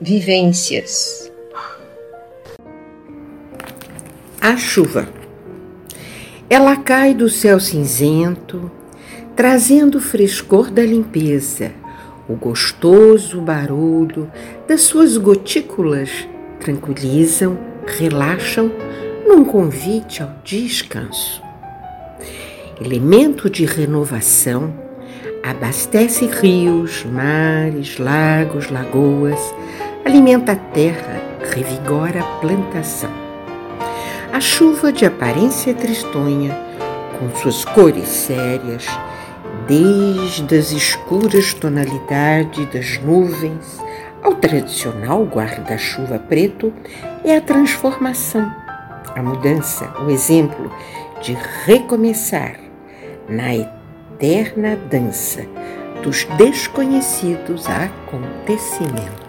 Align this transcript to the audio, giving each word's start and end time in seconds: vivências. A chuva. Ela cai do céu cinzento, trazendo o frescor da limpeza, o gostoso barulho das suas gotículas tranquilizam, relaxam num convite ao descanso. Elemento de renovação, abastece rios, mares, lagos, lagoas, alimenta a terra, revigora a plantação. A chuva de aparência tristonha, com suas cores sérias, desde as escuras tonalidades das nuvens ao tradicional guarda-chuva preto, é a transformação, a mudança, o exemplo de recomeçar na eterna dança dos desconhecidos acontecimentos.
vivências. 0.00 1.32
A 4.40 4.56
chuva. 4.56 5.08
Ela 6.48 6.76
cai 6.76 7.14
do 7.14 7.28
céu 7.28 7.58
cinzento, 7.58 8.70
trazendo 9.34 9.98
o 9.98 10.00
frescor 10.00 10.70
da 10.70 10.82
limpeza, 10.82 11.72
o 12.28 12.34
gostoso 12.34 13.40
barulho 13.40 14.30
das 14.68 14.82
suas 14.82 15.16
gotículas 15.16 16.10
tranquilizam, 16.60 17.58
relaxam 17.86 18.70
num 19.26 19.44
convite 19.44 20.22
ao 20.22 20.30
descanso. 20.44 21.42
Elemento 22.80 23.48
de 23.48 23.64
renovação, 23.64 24.72
abastece 25.42 26.26
rios, 26.26 27.04
mares, 27.04 27.98
lagos, 27.98 28.68
lagoas, 28.68 29.40
alimenta 30.06 30.52
a 30.52 30.56
terra, 30.56 31.20
revigora 31.52 32.20
a 32.20 32.40
plantação. 32.40 33.10
A 34.32 34.40
chuva 34.40 34.92
de 34.92 35.04
aparência 35.04 35.74
tristonha, 35.74 36.56
com 37.18 37.36
suas 37.36 37.64
cores 37.64 38.06
sérias, 38.06 38.86
desde 39.66 40.56
as 40.56 40.70
escuras 40.70 41.52
tonalidades 41.54 42.66
das 42.72 42.98
nuvens 43.02 43.80
ao 44.22 44.34
tradicional 44.34 45.24
guarda-chuva 45.24 46.20
preto, 46.20 46.72
é 47.24 47.36
a 47.36 47.40
transformação, 47.40 48.48
a 49.12 49.20
mudança, 49.20 49.92
o 50.06 50.08
exemplo 50.08 50.70
de 51.20 51.36
recomeçar 51.64 52.54
na 53.28 53.56
eterna 53.56 54.76
dança 54.88 55.44
dos 56.00 56.22
desconhecidos 56.38 57.66
acontecimentos. 57.66 59.25